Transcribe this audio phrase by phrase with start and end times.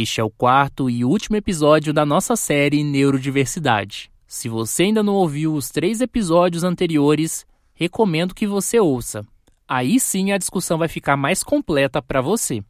[0.00, 4.12] Este é o quarto e último episódio da nossa série Neurodiversidade.
[4.28, 9.26] Se você ainda não ouviu os três episódios anteriores, recomendo que você ouça.
[9.66, 12.62] Aí sim a discussão vai ficar mais completa para você.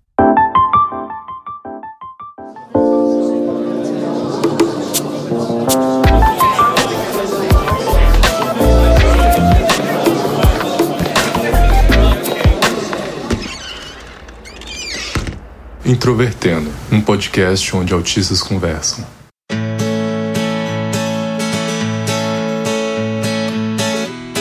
[15.88, 19.06] Introvertendo, um podcast onde autistas conversam.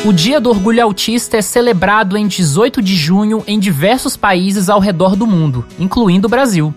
[0.05, 4.81] O Dia do Orgulho Autista é celebrado em 18 de junho em diversos países ao
[4.81, 6.73] redor do mundo, incluindo o Brasil.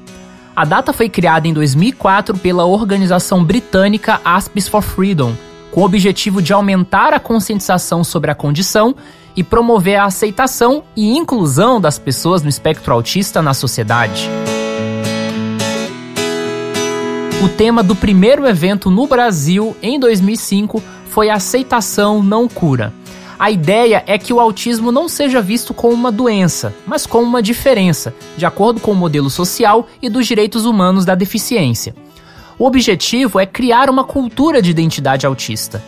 [0.54, 5.34] A data foi criada em 2004 pela organização britânica Aspis for Freedom,
[5.72, 8.94] com o objetivo de aumentar a conscientização sobre a condição
[9.34, 14.30] e promover a aceitação e inclusão das pessoas no espectro autista na sociedade.
[17.42, 22.92] O tema do primeiro evento no Brasil em 2005 foi aceitação não cura.
[23.38, 27.42] A ideia é que o autismo não seja visto como uma doença, mas como uma
[27.42, 31.94] diferença, de acordo com o modelo social e dos direitos humanos da deficiência.
[32.58, 35.82] O objetivo é criar uma cultura de identidade autista.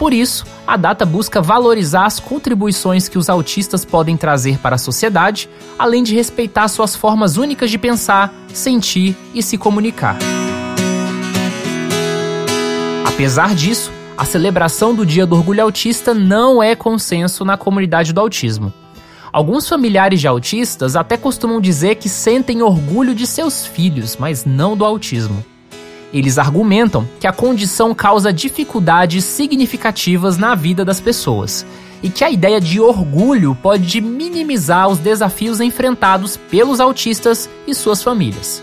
[0.00, 4.78] Por isso, a data busca valorizar as contribuições que os autistas podem trazer para a
[4.78, 10.18] sociedade, além de respeitar suas formas únicas de pensar, sentir e se comunicar.
[13.18, 18.20] Apesar disso, a celebração do Dia do Orgulho Autista não é consenso na comunidade do
[18.20, 18.72] autismo.
[19.32, 24.76] Alguns familiares de autistas até costumam dizer que sentem orgulho de seus filhos, mas não
[24.76, 25.44] do autismo.
[26.14, 31.66] Eles argumentam que a condição causa dificuldades significativas na vida das pessoas
[32.00, 38.00] e que a ideia de orgulho pode minimizar os desafios enfrentados pelos autistas e suas
[38.00, 38.62] famílias.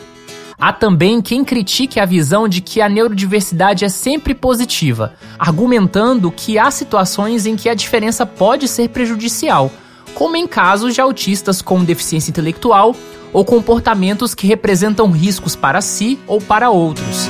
[0.58, 6.58] Há também quem critique a visão de que a neurodiversidade é sempre positiva, argumentando que
[6.58, 9.69] há situações em que a diferença pode ser prejudicial,
[10.13, 12.96] como em casos de autistas com deficiência intelectual
[13.34, 17.29] ou comportamentos que representam riscos para si ou para outros.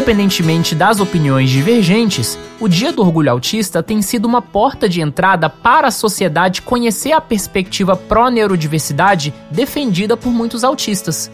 [0.00, 5.50] Independentemente das opiniões divergentes, o Dia do Orgulho Autista tem sido uma porta de entrada
[5.50, 11.30] para a sociedade conhecer a perspectiva pró-neurodiversidade defendida por muitos autistas.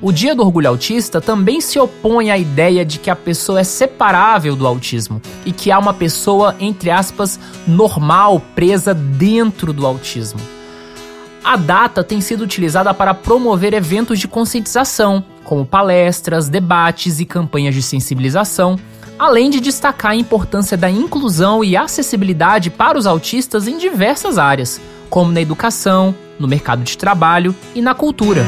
[0.00, 3.64] O Dia do Orgulho Autista também se opõe à ideia de que a pessoa é
[3.64, 10.38] separável do autismo e que há uma pessoa, entre aspas, normal presa dentro do autismo.
[11.42, 17.74] A data tem sido utilizada para promover eventos de conscientização, como palestras, debates e campanhas
[17.74, 18.78] de sensibilização,
[19.18, 24.80] além de destacar a importância da inclusão e acessibilidade para os autistas em diversas áreas,
[25.08, 28.44] como na educação, no mercado de trabalho e na cultura.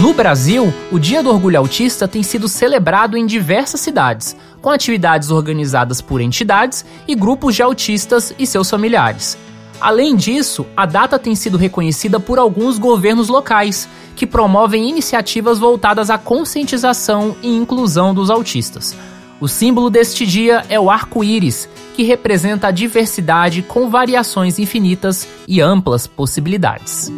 [0.00, 5.30] No Brasil, o Dia do Orgulho Autista tem sido celebrado em diversas cidades, com atividades
[5.30, 9.36] organizadas por entidades e grupos de autistas e seus familiares.
[9.80, 16.08] Além disso, a data tem sido reconhecida por alguns governos locais, que promovem iniciativas voltadas
[16.08, 18.96] à conscientização e inclusão dos autistas.
[19.38, 25.60] O símbolo deste dia é o arco-íris, que representa a diversidade com variações infinitas e
[25.60, 27.12] amplas possibilidades.